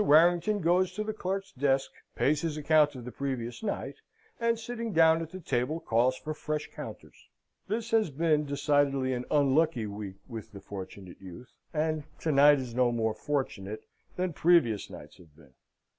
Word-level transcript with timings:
Warrington 0.03 0.61
goes 0.61 0.91
to 0.93 1.03
the 1.03 1.13
clerk's 1.13 1.51
desk, 1.51 1.91
pays 2.15 2.41
his 2.41 2.57
account 2.57 2.95
of 2.95 3.05
the 3.05 3.11
previous 3.11 3.61
night, 3.61 3.97
and, 4.39 4.57
sitting 4.57 4.93
down 4.93 5.21
at 5.21 5.29
the 5.29 5.39
table, 5.39 5.79
calls 5.79 6.15
for 6.17 6.33
fresh 6.33 6.71
counters. 6.73 7.29
This 7.67 7.91
has 7.91 8.09
been 8.09 8.47
decidedly 8.47 9.13
an 9.13 9.25
unlucky 9.29 9.85
week 9.85 10.15
with 10.27 10.53
the 10.53 10.59
Fortunate 10.59 11.21
Youth, 11.21 11.51
and 11.71 12.03
to 12.21 12.31
night 12.31 12.57
is 12.57 12.73
no 12.73 12.91
more 12.91 13.13
fortunate 13.13 13.83
than 14.15 14.33
previous 14.33 14.89
nights 14.89 15.17
have 15.19 15.35
been. 15.35 15.53